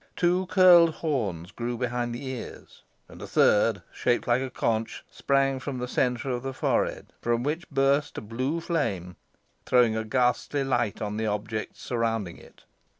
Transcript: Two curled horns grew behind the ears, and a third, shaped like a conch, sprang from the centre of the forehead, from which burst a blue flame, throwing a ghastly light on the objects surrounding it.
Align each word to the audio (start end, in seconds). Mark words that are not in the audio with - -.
Two 0.15 0.47
curled 0.47 0.95
horns 0.95 1.51
grew 1.51 1.77
behind 1.77 2.15
the 2.15 2.25
ears, 2.25 2.81
and 3.07 3.21
a 3.21 3.27
third, 3.27 3.83
shaped 3.93 4.27
like 4.27 4.41
a 4.41 4.49
conch, 4.49 5.03
sprang 5.11 5.59
from 5.59 5.77
the 5.77 5.87
centre 5.87 6.31
of 6.31 6.41
the 6.41 6.55
forehead, 6.55 7.13
from 7.21 7.43
which 7.43 7.69
burst 7.69 8.17
a 8.17 8.21
blue 8.21 8.59
flame, 8.59 9.15
throwing 9.63 9.95
a 9.95 10.03
ghastly 10.03 10.63
light 10.63 11.03
on 11.03 11.17
the 11.17 11.27
objects 11.27 11.81
surrounding 11.81 12.39
it. 12.39 12.63